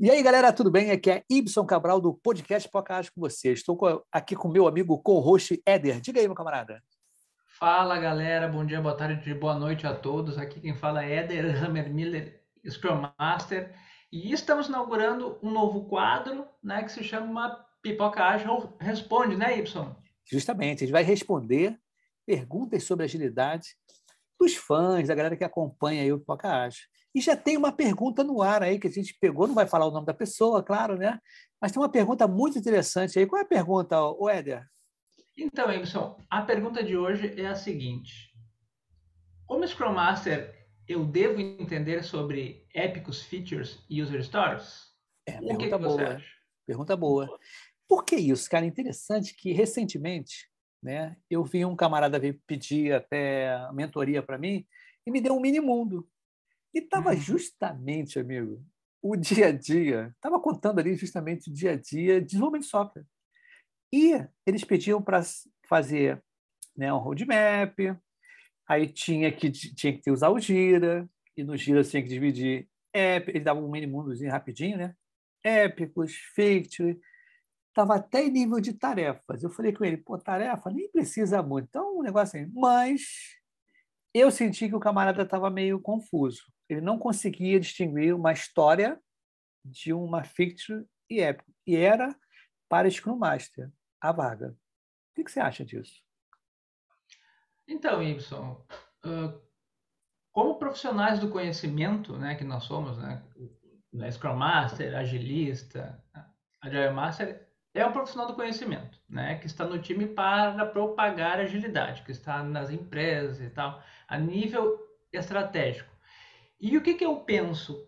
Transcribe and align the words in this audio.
E 0.00 0.08
aí, 0.08 0.22
galera, 0.22 0.52
tudo 0.52 0.70
bem? 0.70 0.92
Aqui 0.92 1.10
é 1.10 1.24
Ibson 1.28 1.66
Cabral 1.66 2.00
do 2.00 2.14
podcast 2.14 2.68
Podcast 2.68 3.10
com 3.10 3.20
você. 3.20 3.52
Estou 3.52 3.76
aqui 4.12 4.36
com 4.36 4.46
meu 4.46 4.68
amigo 4.68 4.96
co-host 5.02 5.60
Éder. 5.66 6.00
Diga 6.00 6.20
aí, 6.20 6.28
meu 6.28 6.36
camarada. 6.36 6.80
Fala, 7.58 7.98
galera. 7.98 8.46
Bom 8.46 8.64
dia, 8.64 8.80
boa 8.80 8.96
tarde, 8.96 9.34
boa 9.34 9.58
noite 9.58 9.88
a 9.88 9.92
todos. 9.92 10.38
Aqui 10.38 10.60
quem 10.60 10.76
fala 10.76 11.04
é 11.04 11.16
Éder 11.16 11.64
Hammer 11.64 11.92
Miller, 11.92 12.40
Scrum 12.64 13.10
Master. 13.18 13.74
E 14.12 14.32
estamos 14.32 14.68
inaugurando 14.68 15.36
um 15.42 15.50
novo 15.50 15.88
quadro, 15.88 16.46
né, 16.62 16.84
que 16.84 16.92
se 16.92 17.02
chama 17.02 17.58
Pipoca 17.82 18.22
Ágil 18.22 18.76
Responde, 18.80 19.34
né, 19.34 19.58
Ibson? 19.58 19.96
Justamente. 20.24 20.84
A 20.84 20.86
gente 20.86 20.92
vai 20.92 21.02
responder 21.02 21.76
perguntas 22.24 22.84
sobre 22.84 23.04
agilidade 23.04 23.70
dos 24.38 24.54
fãs, 24.54 25.08
da 25.08 25.14
galera 25.16 25.36
que 25.36 25.42
acompanha 25.42 26.02
aí 26.02 26.12
o 26.12 26.20
Pipoca 26.20 26.48
Ágil. 26.48 26.86
E 27.18 27.20
já 27.20 27.36
tem 27.36 27.56
uma 27.56 27.72
pergunta 27.72 28.22
no 28.22 28.40
ar 28.40 28.62
aí 28.62 28.78
que 28.78 28.86
a 28.86 28.90
gente 28.90 29.12
pegou, 29.20 29.48
não 29.48 29.54
vai 29.56 29.66
falar 29.66 29.86
o 29.86 29.90
nome 29.90 30.06
da 30.06 30.14
pessoa, 30.14 30.62
claro, 30.62 30.96
né? 30.96 31.18
Mas 31.60 31.72
tem 31.72 31.82
uma 31.82 31.88
pergunta 31.88 32.28
muito 32.28 32.56
interessante 32.56 33.18
aí. 33.18 33.26
Qual 33.26 33.40
é 33.40 33.44
a 33.44 33.48
pergunta, 33.48 33.96
Éder? 34.30 34.64
Então, 35.36 35.68
Emerson, 35.68 36.16
a 36.30 36.42
pergunta 36.42 36.80
de 36.80 36.96
hoje 36.96 37.34
é 37.36 37.46
a 37.48 37.56
seguinte: 37.56 38.32
Como 39.46 39.66
Scrum 39.66 39.94
Master, 39.94 40.64
eu 40.86 41.04
devo 41.04 41.40
entender 41.40 42.04
sobre 42.04 42.64
épicos 42.72 43.20
features 43.20 43.84
e 43.90 44.00
user 44.00 44.22
stories? 44.22 44.92
É, 45.26 45.40
o 45.40 45.46
pergunta 45.48 45.76
que 45.76 45.84
boa. 45.84 46.08
Acha? 46.10 46.26
Pergunta 46.64 46.96
boa. 46.96 47.38
Por 47.88 48.04
que 48.04 48.14
isso, 48.14 48.48
cara? 48.48 48.64
Interessante 48.64 49.34
que 49.34 49.50
recentemente, 49.50 50.48
né, 50.80 51.16
eu 51.28 51.42
vi 51.42 51.64
um 51.64 51.74
camarada 51.74 52.20
pedir 52.46 52.92
até 52.92 53.68
mentoria 53.72 54.22
para 54.22 54.38
mim 54.38 54.64
e 55.04 55.10
me 55.10 55.20
deu 55.20 55.34
um 55.34 55.40
mini 55.40 55.58
mundo. 55.58 56.08
E 56.74 56.80
estava 56.80 57.10
uhum. 57.10 57.16
justamente, 57.16 58.18
amigo, 58.18 58.64
o 59.02 59.16
dia 59.16 59.48
a 59.48 59.52
dia, 59.52 60.12
estava 60.16 60.40
contando 60.40 60.78
ali 60.78 60.94
justamente 60.94 61.50
o 61.50 61.52
dia 61.52 61.72
a 61.72 61.76
dia 61.76 62.20
de 62.20 62.26
desenvolvimento 62.26 62.64
de 62.64 62.70
software. 62.70 63.06
E 63.92 64.12
eles 64.46 64.64
pediam 64.64 65.02
para 65.02 65.22
fazer 65.68 66.22
né, 66.76 66.92
um 66.92 66.98
roadmap, 66.98 67.78
aí 68.68 68.88
tinha 68.88 69.32
que, 69.32 69.50
tinha 69.50 69.98
que 69.98 70.10
usar 70.10 70.28
o 70.28 70.38
Gira, 70.38 71.08
e 71.36 71.42
no 71.42 71.56
Gira 71.56 71.82
tinha 71.82 72.02
que 72.02 72.08
dividir 72.08 72.68
app, 72.92 73.30
ele 73.30 73.40
dava 73.40 73.60
um 73.60 73.70
mini 73.70 73.86
mundozinho 73.86 74.30
rapidinho, 74.30 74.76
né? 74.76 74.94
Épicos, 75.42 76.14
feature, 76.34 77.00
estava 77.68 77.94
até 77.96 78.24
em 78.24 78.30
nível 78.30 78.60
de 78.60 78.72
tarefas. 78.72 79.42
Eu 79.42 79.50
falei 79.50 79.72
com 79.72 79.84
ele, 79.84 79.96
pô, 79.96 80.18
tarefa 80.18 80.70
nem 80.70 80.90
precisa 80.90 81.42
muito. 81.42 81.66
Então, 81.68 81.98
um 81.98 82.02
negócio 82.02 82.38
assim, 82.38 82.50
mas 82.54 83.36
eu 84.12 84.30
senti 84.30 84.68
que 84.68 84.74
o 84.74 84.80
camarada 84.80 85.22
estava 85.22 85.48
meio 85.48 85.80
confuso. 85.80 86.42
Ele 86.68 86.80
não 86.80 86.98
conseguia 86.98 87.58
distinguir 87.58 88.14
uma 88.14 88.32
história 88.32 89.00
de 89.64 89.92
uma 89.92 90.22
fiction 90.24 90.84
e 91.10 91.20
épico. 91.20 91.52
E 91.66 91.76
era 91.76 92.14
para 92.68 92.90
Scrum 92.90 93.16
Master 93.16 93.70
a 94.00 94.12
vaga. 94.12 94.56
O 95.10 95.24
que 95.24 95.30
você 95.30 95.40
acha 95.40 95.64
disso? 95.64 96.02
Então, 97.66 98.02
Ibson, 98.02 98.64
como 100.32 100.58
profissionais 100.58 101.18
do 101.18 101.30
conhecimento, 101.30 102.16
né, 102.16 102.34
que 102.34 102.44
nós 102.44 102.64
somos, 102.64 102.96
né, 102.98 103.22
Scrum 104.10 104.36
Master, 104.36 104.96
Agilista, 104.96 106.02
Agile 106.60 106.90
Master, 106.90 107.48
é 107.74 107.84
um 107.84 107.92
profissional 107.92 108.26
do 108.28 108.34
conhecimento, 108.34 108.98
né, 109.08 109.38
que 109.38 109.46
está 109.46 109.64
no 109.64 109.80
time 109.80 110.06
para 110.06 110.66
propagar 110.66 111.40
agilidade, 111.40 112.02
que 112.02 112.12
está 112.12 112.42
nas 112.42 112.70
empresas 112.70 113.40
e 113.40 113.50
tal, 113.50 113.82
a 114.06 114.18
nível 114.18 114.78
estratégico. 115.12 115.97
E 116.60 116.76
o 116.76 116.82
que, 116.82 116.94
que 116.94 117.04
eu 117.04 117.16
penso? 117.20 117.86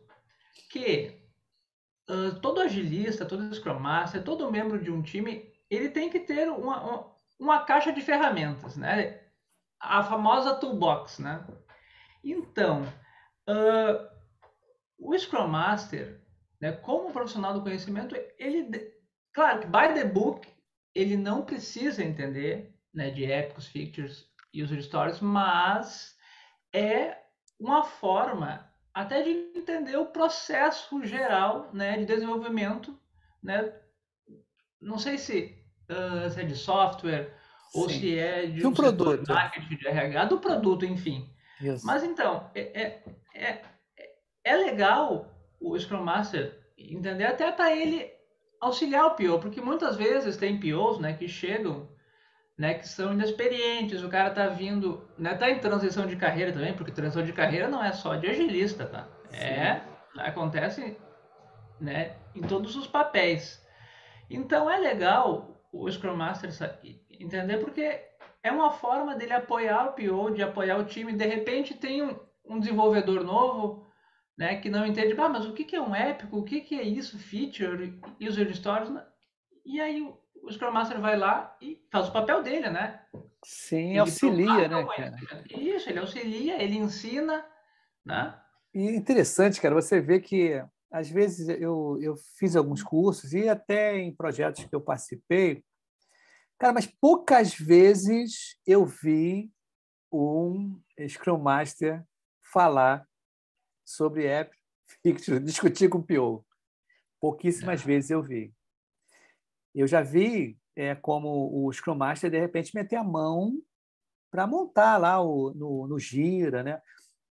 Que 0.70 1.20
uh, 2.08 2.40
todo 2.40 2.60
agilista, 2.60 3.26
todo 3.26 3.52
Scrum 3.54 3.78
Master, 3.78 4.22
todo 4.22 4.50
membro 4.50 4.82
de 4.82 4.90
um 4.90 5.02
time, 5.02 5.52
ele 5.68 5.88
tem 5.88 6.08
que 6.08 6.20
ter 6.20 6.48
uma, 6.48 6.82
uma, 6.82 7.14
uma 7.38 7.64
caixa 7.64 7.92
de 7.92 8.00
ferramentas, 8.00 8.76
né? 8.76 9.20
A 9.80 10.02
famosa 10.02 10.54
toolbox, 10.54 11.18
né? 11.18 11.44
Então, 12.22 12.82
uh, 13.48 14.10
o 14.98 15.18
Scrum 15.18 15.48
Master, 15.48 16.20
né, 16.60 16.72
como 16.72 17.12
profissional 17.12 17.54
do 17.54 17.62
conhecimento, 17.62 18.14
ele, 18.38 18.92
claro 19.32 19.60
que 19.60 19.66
by 19.66 19.94
the 19.94 20.04
book, 20.04 20.46
ele 20.94 21.16
não 21.16 21.42
precisa 21.42 22.04
entender 22.04 22.76
né, 22.92 23.10
de 23.10 23.24
épicos, 23.24 23.66
features, 23.66 24.28
user 24.54 24.82
stories, 24.82 25.20
mas 25.20 26.16
é 26.72 27.16
uma 27.60 27.84
forma 27.84 28.66
até 28.92 29.22
de 29.22 29.30
entender 29.54 29.96
o 29.96 30.06
processo 30.06 31.04
geral 31.04 31.70
né, 31.72 31.98
de 31.98 32.06
desenvolvimento, 32.06 32.98
né? 33.42 33.72
não 34.80 34.98
sei 34.98 35.18
se, 35.18 35.54
uh, 35.90 36.30
se 36.30 36.40
é 36.40 36.44
de 36.44 36.56
software 36.56 37.32
Sim. 37.70 37.80
ou 37.80 37.88
se 37.88 38.18
é 38.18 38.46
de, 38.46 38.60
de 38.60 38.66
um, 38.66 38.72
produto, 38.72 39.28
marketing, 39.28 39.76
de 39.76 39.86
RH, 39.86 40.24
do 40.24 40.38
produto, 40.38 40.84
enfim. 40.84 41.30
Isso. 41.60 41.86
Mas 41.86 42.02
então, 42.02 42.50
é, 42.54 42.82
é, 42.82 43.04
é, 43.34 43.62
é 44.42 44.56
legal 44.56 45.30
o 45.60 45.78
Scrum 45.78 46.02
Master 46.02 46.58
entender 46.78 47.26
até 47.26 47.52
para 47.52 47.76
ele 47.76 48.10
auxiliar 48.60 49.06
o 49.06 49.14
PO, 49.14 49.38
porque 49.38 49.60
muitas 49.60 49.96
vezes 49.96 50.36
tem 50.36 50.58
POs 50.58 50.98
né, 50.98 51.12
que 51.12 51.28
chegam 51.28 51.88
né, 52.60 52.74
que 52.74 52.86
são 52.86 53.14
inexperientes, 53.14 54.02
o 54.02 54.08
cara 54.10 54.28
tá 54.28 54.46
vindo, 54.46 55.02
né, 55.16 55.34
tá 55.34 55.48
em 55.50 55.58
transição 55.58 56.06
de 56.06 56.14
carreira 56.14 56.52
também, 56.52 56.74
porque 56.74 56.92
transição 56.92 57.24
de 57.24 57.32
carreira 57.32 57.68
não 57.68 57.82
é 57.82 57.90
só 57.90 58.16
de 58.16 58.26
agilista, 58.28 58.84
tá? 58.84 59.08
É, 59.32 59.80
acontece, 60.18 60.94
né, 61.80 62.16
em 62.34 62.42
todos 62.42 62.76
os 62.76 62.86
papéis. 62.86 63.66
Então 64.28 64.70
é 64.70 64.76
legal 64.76 65.58
o 65.72 65.90
Scrum 65.90 66.14
Master 66.14 66.50
entender 67.18 67.56
porque 67.56 67.98
é 68.42 68.52
uma 68.52 68.70
forma 68.72 69.16
dele 69.16 69.32
apoiar 69.32 69.86
o 69.86 69.92
PO, 69.92 70.34
de 70.34 70.42
apoiar 70.42 70.76
o 70.76 70.84
time. 70.84 71.14
De 71.14 71.24
repente 71.24 71.72
tem 71.72 72.02
um, 72.02 72.14
um 72.44 72.60
desenvolvedor 72.60 73.24
novo, 73.24 73.86
né, 74.36 74.56
que 74.56 74.68
não 74.68 74.84
entende, 74.84 75.18
ah, 75.18 75.30
mas 75.30 75.46
o 75.46 75.54
que, 75.54 75.64
que 75.64 75.76
é 75.76 75.80
um 75.80 75.94
épico, 75.94 76.36
o 76.36 76.44
que, 76.44 76.60
que 76.60 76.78
é 76.78 76.82
isso, 76.82 77.18
feature, 77.18 77.98
user 78.20 78.54
stories, 78.54 78.92
e 79.64 79.80
aí 79.80 80.06
o 80.50 80.52
Scrum 80.52 80.72
Master 80.72 81.00
vai 81.00 81.16
lá 81.16 81.56
e 81.60 81.80
faz 81.90 82.08
o 82.08 82.12
papel 82.12 82.42
dele, 82.42 82.68
né? 82.68 83.00
Sim, 83.44 83.90
ele 83.90 83.98
auxilia, 84.00 84.68
né, 84.68 84.84
cara? 84.84 85.16
Isso, 85.48 85.88
ele 85.88 85.98
auxilia, 85.98 86.62
ele 86.62 86.76
ensina, 86.76 87.46
né? 88.04 88.38
E 88.74 88.90
interessante, 88.90 89.60
cara, 89.60 89.74
você 89.74 90.00
vê 90.00 90.20
que 90.20 90.62
às 90.90 91.08
vezes 91.08 91.48
eu, 91.48 91.98
eu 92.02 92.16
fiz 92.36 92.56
alguns 92.56 92.82
cursos 92.82 93.32
e 93.32 93.48
até 93.48 93.96
em 93.96 94.14
projetos 94.14 94.64
que 94.64 94.74
eu 94.74 94.80
participei, 94.80 95.64
cara, 96.58 96.72
mas 96.72 96.86
poucas 96.86 97.54
vezes 97.54 98.56
eu 98.66 98.84
vi 98.84 99.50
um 100.12 100.80
Scrum 101.08 101.38
Master 101.38 102.04
falar 102.52 103.06
sobre 103.84 104.26
app, 104.26 104.54
discutir 105.44 105.88
com 105.88 105.98
o 105.98 106.02
PO. 106.02 106.44
Pouquíssimas 107.20 107.82
é. 107.82 107.84
vezes 107.84 108.10
eu 108.10 108.22
vi. 108.22 108.52
Eu 109.74 109.86
já 109.86 110.02
vi 110.02 110.58
é, 110.76 110.94
como 110.94 111.64
o 111.64 111.72
Scrum 111.72 111.94
Master, 111.94 112.30
de 112.30 112.38
repente, 112.38 112.74
meter 112.74 112.96
a 112.96 113.04
mão 113.04 113.60
para 114.30 114.46
montar 114.46 114.96
lá 114.96 115.20
o, 115.20 115.52
no, 115.54 115.86
no 115.86 115.98
Gira, 115.98 116.62
né? 116.62 116.80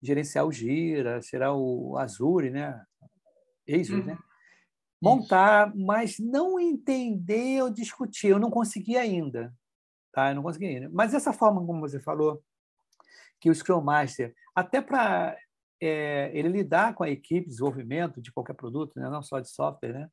gerenciar 0.02 0.46
o 0.46 0.52
Gira, 0.52 1.20
será 1.22 1.52
o 1.52 1.96
Azure, 1.96 2.50
né? 2.50 2.84
Azure, 3.68 4.02
né? 4.02 4.12
Uhum. 4.12 4.18
Montar, 5.00 5.68
Isso. 5.68 5.84
mas 5.84 6.18
não 6.18 6.58
entender 6.58 7.62
ou 7.62 7.70
discutir. 7.70 8.28
Eu 8.28 8.38
não 8.38 8.50
consegui 8.50 8.96
ainda. 8.96 9.52
Tá? 10.12 10.30
Eu 10.30 10.36
não 10.36 10.42
consegui 10.42 10.66
ainda. 10.66 10.88
Mas 10.92 11.14
essa 11.14 11.32
forma 11.32 11.64
como 11.64 11.80
você 11.80 12.00
falou, 12.00 12.42
que 13.40 13.50
o 13.50 13.54
Scrum 13.54 13.80
Master, 13.80 14.34
até 14.54 14.80
para 14.80 15.36
é, 15.80 16.30
ele 16.34 16.48
lidar 16.48 16.94
com 16.94 17.04
a 17.04 17.10
equipe 17.10 17.42
de 17.42 17.50
desenvolvimento 17.50 18.20
de 18.20 18.32
qualquer 18.32 18.54
produto, 18.54 18.98
né? 18.98 19.08
não 19.08 19.22
só 19.22 19.38
de 19.38 19.48
software, 19.48 19.92
né? 19.92 20.10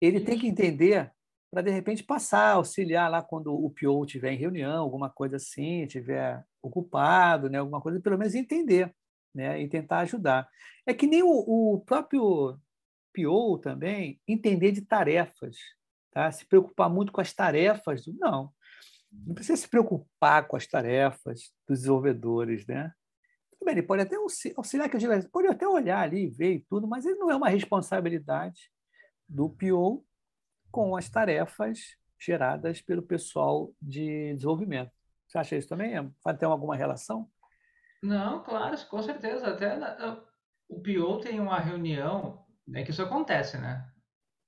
Ele 0.00 0.20
tem 0.20 0.38
que 0.38 0.46
entender 0.46 1.12
para, 1.50 1.62
de 1.62 1.70
repente, 1.70 2.04
passar, 2.04 2.52
auxiliar 2.52 3.10
lá 3.10 3.22
quando 3.22 3.52
o 3.52 3.70
PO 3.70 4.04
estiver 4.04 4.32
em 4.32 4.38
reunião, 4.38 4.82
alguma 4.82 5.10
coisa 5.10 5.36
assim, 5.36 5.82
estiver 5.82 6.44
ocupado, 6.62 7.50
né, 7.50 7.58
alguma 7.58 7.80
coisa, 7.80 8.00
pelo 8.00 8.16
menos 8.16 8.34
entender 8.34 8.94
né, 9.34 9.60
e 9.60 9.68
tentar 9.68 10.00
ajudar. 10.00 10.48
É 10.86 10.94
que 10.94 11.06
nem 11.06 11.22
o, 11.22 11.28
o 11.28 11.80
próprio 11.80 12.56
PO 13.14 13.58
também 13.58 14.20
entender 14.28 14.70
de 14.70 14.82
tarefas, 14.82 15.56
tá? 16.12 16.30
se 16.30 16.46
preocupar 16.46 16.88
muito 16.88 17.10
com 17.10 17.20
as 17.20 17.32
tarefas. 17.32 18.06
Não, 18.06 18.52
não 19.10 19.34
precisa 19.34 19.56
se 19.56 19.68
preocupar 19.68 20.46
com 20.46 20.56
as 20.56 20.66
tarefas 20.66 21.52
dos 21.66 21.80
desenvolvedores, 21.80 22.64
né? 22.66 22.92
Ele 23.66 23.82
pode 23.82 24.02
até 24.02 24.16
auxiliar, 24.56 24.88
que 24.88 24.96
eu 24.96 25.00
digo, 25.00 25.30
pode 25.30 25.46
até 25.48 25.68
olhar 25.68 26.00
ali, 26.00 26.28
ver 26.30 26.54
e 26.54 26.60
tudo, 26.60 26.88
mas 26.88 27.04
ele 27.04 27.18
não 27.18 27.30
é 27.30 27.36
uma 27.36 27.50
responsabilidade 27.50 28.70
do 29.30 29.48
PO 29.48 30.04
com 30.70 30.96
as 30.96 31.08
tarefas 31.08 31.96
geradas 32.18 32.82
pelo 32.82 33.02
pessoal 33.02 33.72
de 33.80 34.34
desenvolvimento. 34.34 34.92
Você 35.26 35.38
acha 35.38 35.56
isso 35.56 35.68
também? 35.68 35.92
Ter 36.38 36.46
alguma 36.46 36.76
relação? 36.76 37.30
Não, 38.02 38.42
claro, 38.42 38.76
com 38.88 39.02
certeza. 39.02 39.48
Até 39.48 39.76
na, 39.76 40.22
o 40.68 40.80
PO 40.82 41.20
tem 41.20 41.40
uma 41.40 41.58
reunião 41.58 42.44
é 42.74 42.84
que 42.84 42.90
isso 42.90 43.02
acontece, 43.02 43.58
né? 43.58 43.90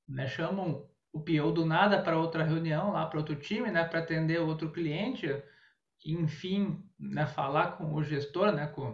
né? 0.09 0.27
Chamam 0.27 0.89
o 1.13 1.21
PO 1.21 1.53
do 1.53 1.67
nada 1.67 2.03
para 2.03 2.19
outra 2.19 2.45
reunião, 2.45 2.93
lá 2.93 3.07
para 3.07 3.19
outro 3.19 3.37
time, 3.37 3.71
né? 3.71 3.85
Para 3.85 4.01
atender 4.01 4.39
outro 4.41 4.73
cliente, 4.73 5.27
enfim, 6.05 6.83
né? 6.99 7.27
falar 7.27 7.77
com 7.77 7.93
o 7.93 8.03
gestor, 8.03 8.53
né? 8.53 8.69
Com, 8.69 8.91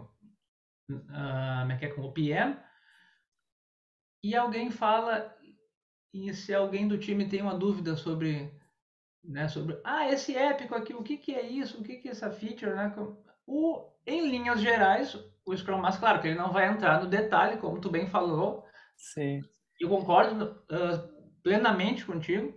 uh, 0.89 1.95
com 1.95 2.01
o 2.01 2.11
PM. 2.11 2.57
E 4.23 4.35
alguém 4.35 4.69
fala, 4.69 5.37
e 6.13 6.33
se 6.33 6.53
alguém 6.53 6.87
do 6.87 6.97
time 6.97 7.27
tem 7.27 7.41
uma 7.41 7.57
dúvida 7.57 7.95
sobre, 7.95 8.51
né? 9.23 9.47
Sobre, 9.47 9.79
ah, 9.83 10.09
esse 10.09 10.35
épico 10.35 10.75
aqui, 10.75 10.93
o 10.93 11.03
que 11.03 11.17
que 11.17 11.33
é 11.33 11.45
isso? 11.45 11.79
O 11.79 11.83
que 11.83 11.97
que 11.97 12.07
é 12.07 12.11
essa 12.11 12.31
feature, 12.31 12.75
né? 12.75 12.93
O, 13.45 13.85
em 14.05 14.29
linhas 14.29 14.61
gerais, 14.61 15.17
o 15.45 15.55
Scrum 15.55 15.77
Master, 15.77 15.99
claro 15.99 16.21
que 16.21 16.27
ele 16.27 16.37
não 16.37 16.51
vai 16.51 16.67
entrar 16.67 17.01
no 17.01 17.09
detalhe, 17.09 17.57
como 17.57 17.79
tu 17.79 17.89
bem 17.89 18.07
falou. 18.07 18.65
Sim. 18.95 19.41
Eu 19.79 19.89
concordo 19.89 20.63
uh, 20.71 21.41
plenamente 21.43 22.05
contigo. 22.05 22.53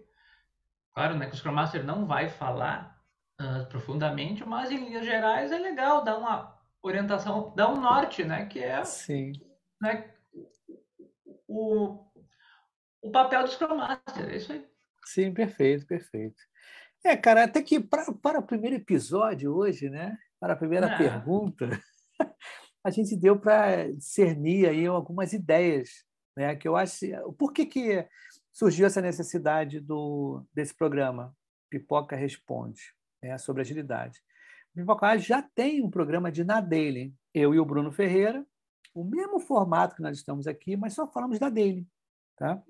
Claro, 0.95 1.17
né, 1.17 1.27
que 1.27 1.35
o 1.35 1.37
Scrum 1.37 1.53
Master 1.53 1.85
não 1.85 2.07
vai 2.07 2.29
falar 2.29 3.01
uh, 3.41 3.67
profundamente, 3.69 4.45
mas 4.45 4.71
em 4.71 4.77
linhas 4.77 5.07
gerais 5.07 5.51
é 5.51 5.59
legal 5.59 6.05
dar 6.05 6.19
uma 6.19 6.59
orientação, 6.83 7.55
dar 7.57 7.69
um 7.69 7.81
norte, 7.81 8.25
né, 8.25 8.47
que 8.47 8.59
é 8.59 8.85
Sim. 8.85 9.33
Né, 9.81 10.13
o, 11.49 12.12
o 13.03 13.11
papel 13.11 13.43
do 13.43 13.51
Scrum 13.51 13.77
Master, 13.77 14.31
é 14.31 14.37
isso 14.37 14.53
aí. 14.53 14.65
Sim, 15.05 15.35
perfeito, 15.35 15.85
perfeito. 15.87 16.41
É, 17.05 17.17
cara, 17.17 17.45
até 17.45 17.61
que 17.61 17.81
pra, 17.81 18.13
para 18.13 18.39
o 18.39 18.47
primeiro 18.47 18.77
episódio 18.77 19.53
hoje, 19.53 19.91
né? 19.91 20.17
Para 20.39 20.53
a 20.53 20.57
primeira 20.57 20.87
é. 20.87 20.97
pergunta, 20.97 21.69
a 22.85 22.91
gente 22.91 23.17
deu 23.17 23.39
para 23.39 23.93
discernir 23.93 24.69
aí 24.69 24.87
algumas 24.87 25.33
ideias, 25.33 25.91
né? 26.37 26.55
Que 26.55 26.69
eu 26.69 26.77
acho. 26.77 27.07
Por 27.37 27.53
que, 27.53 27.67
que 27.67 28.09
surgiu 28.53 28.87
essa 28.87 29.01
necessidade 29.01 29.81
do, 29.81 30.47
desse 30.55 30.75
programa 30.75 31.35
Pipoca 31.69 32.15
Responde, 32.15 32.83
né? 33.21 33.37
sobre 33.37 33.63
agilidade? 33.63 34.21
O 34.73 34.79
Pipoca 34.79 35.19
já 35.19 35.43
tem 35.43 35.83
um 35.83 35.91
programa 35.91 36.31
de 36.31 36.45
na 36.45 36.61
daily, 36.61 37.13
eu 37.35 37.53
e 37.53 37.59
o 37.59 37.65
Bruno 37.65 37.91
Ferreira, 37.91 38.47
o 38.95 39.03
mesmo 39.03 39.41
formato 39.41 39.97
que 39.97 40.03
nós 40.03 40.17
estamos 40.17 40.47
aqui, 40.47 40.77
mas 40.77 40.95
só 40.95 41.11
falamos 41.11 41.39
da 41.41 41.49
daily, 41.49 41.87
tá? 42.37 42.63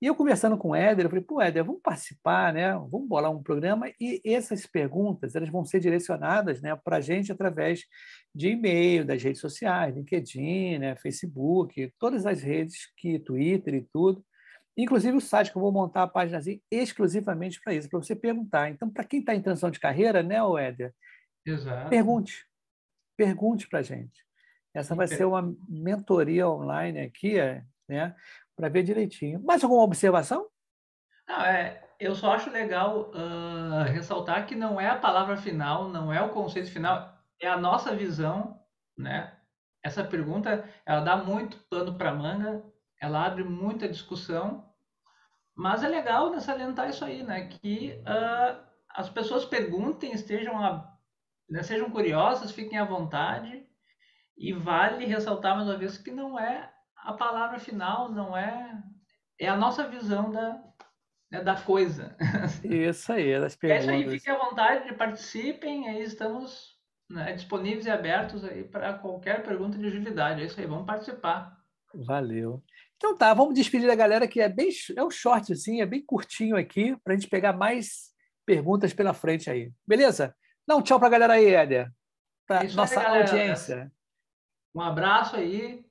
E 0.00 0.06
eu 0.06 0.14
conversando 0.14 0.56
com 0.56 0.70
o 0.70 0.74
Éder, 0.74 1.04
eu 1.04 1.10
falei, 1.10 1.24
pô, 1.24 1.42
Éder, 1.42 1.62
vamos 1.62 1.82
participar, 1.82 2.54
né? 2.54 2.72
Vamos 2.72 3.06
bolar 3.06 3.30
um 3.30 3.42
programa 3.42 3.92
e 4.00 4.22
essas 4.24 4.64
perguntas 4.66 5.34
elas 5.34 5.50
vão 5.50 5.62
ser 5.62 5.78
direcionadas 5.78 6.62
né, 6.62 6.74
para 6.74 6.96
a 6.96 7.00
gente 7.00 7.30
através 7.30 7.84
de 8.34 8.48
e-mail, 8.48 9.04
das 9.04 9.22
redes 9.22 9.42
sociais, 9.42 9.94
LinkedIn, 9.94 10.78
né, 10.78 10.96
Facebook, 10.96 11.92
todas 11.98 12.24
as 12.24 12.40
redes, 12.42 12.90
que 12.96 13.18
Twitter 13.18 13.74
e 13.74 13.86
tudo. 13.92 14.24
Inclusive 14.74 15.18
o 15.18 15.20
site 15.20 15.50
que 15.50 15.58
eu 15.58 15.62
vou 15.62 15.72
montar 15.72 16.04
a 16.04 16.08
página 16.08 16.40
exclusivamente 16.70 17.60
para 17.62 17.74
isso, 17.74 17.90
para 17.90 17.98
você 17.98 18.16
perguntar. 18.16 18.70
Então, 18.70 18.88
para 18.88 19.04
quem 19.04 19.20
está 19.20 19.34
em 19.34 19.42
transição 19.42 19.70
de 19.70 19.78
carreira, 19.78 20.22
né, 20.22 20.36
Éder? 20.58 20.94
Exato. 21.44 21.90
Pergunte. 21.90 22.46
Pergunte 23.18 23.68
para 23.68 23.80
a 23.80 23.82
gente. 23.82 24.24
Essa 24.72 24.94
vai 24.94 25.08
ser 25.08 25.24
uma 25.26 25.54
mentoria 25.68 26.48
online 26.48 27.00
aqui, 27.00 27.34
né? 27.88 28.14
Para 28.60 28.68
ver 28.68 28.82
direitinho. 28.82 29.42
Mais 29.42 29.64
alguma 29.64 29.82
observação? 29.82 30.46
É, 31.26 31.82
eu 31.98 32.14
só 32.14 32.32
acho 32.32 32.50
legal 32.50 33.10
uh, 33.10 33.84
ressaltar 33.90 34.46
que 34.46 34.54
não 34.54 34.78
é 34.78 34.88
a 34.88 34.98
palavra 34.98 35.36
final, 35.36 35.88
não 35.88 36.12
é 36.12 36.20
o 36.20 36.28
conceito 36.28 36.70
final, 36.70 37.10
é 37.40 37.48
a 37.48 37.56
nossa 37.56 37.96
visão, 37.96 38.60
né? 38.98 39.34
Essa 39.82 40.04
pergunta, 40.04 40.68
ela 40.84 41.00
dá 41.00 41.16
muito 41.16 41.56
pano 41.70 41.96
para 41.96 42.12
manga, 42.12 42.62
ela 43.00 43.24
abre 43.24 43.42
muita 43.42 43.88
discussão, 43.88 44.70
mas 45.54 45.82
é 45.82 45.88
legal 45.88 46.38
salientar 46.38 46.90
isso 46.90 47.02
aí, 47.02 47.22
né? 47.22 47.48
Que 47.48 47.98
uh, 48.00 48.62
as 48.90 49.08
pessoas 49.08 49.46
perguntem, 49.46 50.12
estejam 50.12 50.62
a, 50.62 50.94
né, 51.48 51.62
sejam 51.62 51.90
curiosas, 51.90 52.52
fiquem 52.52 52.78
à 52.78 52.84
vontade, 52.84 53.66
e 54.36 54.52
vale 54.52 55.06
ressaltar 55.06 55.56
mais 55.56 55.66
uma 55.66 55.78
vez 55.78 55.96
que 55.96 56.10
não 56.10 56.38
é 56.38 56.70
a 57.02 57.12
palavra 57.12 57.58
final 57.58 58.10
não 58.10 58.36
é. 58.36 58.82
É 59.38 59.48
a 59.48 59.56
nossa 59.56 59.88
visão 59.88 60.30
da, 60.30 60.62
né, 61.30 61.42
da 61.42 61.60
coisa. 61.60 62.16
Isso 62.62 63.12
aí, 63.12 63.40
das 63.40 63.56
perguntas. 63.56 63.88
É 63.88 63.96
isso 63.96 64.08
aí, 64.08 64.18
fiquem 64.18 64.34
à 64.34 64.38
vontade, 64.38 64.94
participem, 64.94 65.88
aí 65.88 66.02
estamos 66.02 66.78
né, 67.08 67.32
disponíveis 67.32 67.86
e 67.86 67.90
abertos 67.90 68.44
aí 68.44 68.64
para 68.64 68.94
qualquer 68.94 69.42
pergunta 69.42 69.78
de 69.78 69.86
agilidade. 69.86 70.42
É 70.42 70.44
isso 70.44 70.60
aí, 70.60 70.66
vamos 70.66 70.86
participar. 70.86 71.56
Valeu. 71.94 72.62
Então 72.96 73.16
tá, 73.16 73.32
vamos 73.32 73.54
despedir 73.54 73.88
da 73.88 73.94
galera 73.94 74.28
que 74.28 74.40
é 74.40 74.48
bem 74.48 74.68
é 74.94 75.02
um 75.02 75.10
short 75.10 75.52
assim, 75.52 75.80
é 75.80 75.86
bem 75.86 76.04
curtinho 76.04 76.54
aqui 76.54 76.94
para 77.02 77.14
a 77.14 77.16
gente 77.16 77.30
pegar 77.30 77.54
mais 77.54 78.10
perguntas 78.44 78.92
pela 78.92 79.14
frente 79.14 79.50
aí. 79.50 79.72
Beleza? 79.86 80.36
Dá 80.66 80.76
um 80.76 80.82
tchau 80.82 80.98
para 80.98 81.08
a 81.08 81.10
galera 81.10 81.32
aí, 81.32 81.46
Éder. 81.46 81.90
Para 82.46 82.64
nossa 82.74 83.00
aí, 83.00 83.22
audiência. 83.22 83.90
Um 84.74 84.80
abraço 84.80 85.36
aí. 85.36 85.84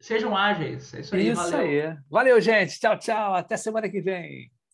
Sejam 0.00 0.36
ágeis. 0.36 0.92
É 0.94 1.00
isso 1.00 1.14
aí. 1.14 1.28
Isso 1.28 1.50
valeu. 1.50 1.60
aí. 1.60 1.96
Valeu, 2.10 2.40
gente. 2.40 2.78
Tchau, 2.78 2.98
tchau. 2.98 3.34
Até 3.34 3.56
semana 3.56 3.88
que 3.88 4.00
vem. 4.00 4.50